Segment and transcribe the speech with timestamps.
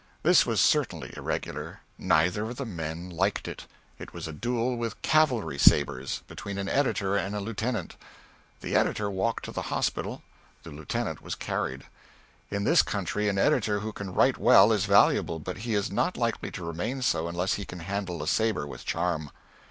[0.23, 1.81] This was certainly irregular.
[1.99, 3.67] Neither of the men liked it.
[3.99, 7.97] It was a duel with cavalry sabres, between an editor and a lieutenant.
[8.61, 10.23] The editor walked to the hospital,
[10.63, 11.83] the lieutenant was carried.
[12.49, 16.17] In this country an editor who can write well is valuable, but he is not
[16.17, 19.29] likely to remain so unless he can handle a sabre with charm.